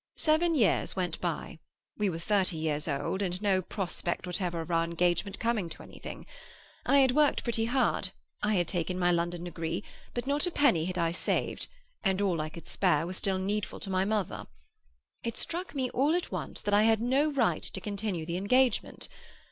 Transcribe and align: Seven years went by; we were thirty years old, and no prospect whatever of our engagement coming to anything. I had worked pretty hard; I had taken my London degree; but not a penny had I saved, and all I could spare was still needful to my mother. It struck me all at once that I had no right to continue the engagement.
Seven 0.17 0.55
years 0.55 0.95
went 0.95 1.21
by; 1.21 1.59
we 1.95 2.09
were 2.09 2.17
thirty 2.17 2.57
years 2.57 2.87
old, 2.87 3.21
and 3.21 3.39
no 3.39 3.61
prospect 3.61 4.25
whatever 4.25 4.59
of 4.61 4.71
our 4.71 4.83
engagement 4.83 5.37
coming 5.39 5.69
to 5.69 5.83
anything. 5.83 6.25
I 6.87 6.97
had 6.97 7.11
worked 7.11 7.43
pretty 7.43 7.65
hard; 7.65 8.09
I 8.41 8.55
had 8.55 8.67
taken 8.67 8.97
my 8.97 9.11
London 9.11 9.43
degree; 9.43 9.83
but 10.15 10.25
not 10.25 10.47
a 10.47 10.49
penny 10.51 10.85
had 10.85 10.97
I 10.97 11.11
saved, 11.11 11.67
and 12.03 12.19
all 12.19 12.41
I 12.41 12.49
could 12.49 12.67
spare 12.67 13.05
was 13.05 13.17
still 13.17 13.37
needful 13.37 13.79
to 13.79 13.91
my 13.91 14.03
mother. 14.03 14.47
It 15.23 15.37
struck 15.37 15.75
me 15.75 15.91
all 15.91 16.15
at 16.15 16.31
once 16.31 16.61
that 16.63 16.73
I 16.73 16.81
had 16.81 16.99
no 16.99 17.31
right 17.31 17.61
to 17.61 17.79
continue 17.79 18.25
the 18.25 18.37
engagement. 18.37 19.07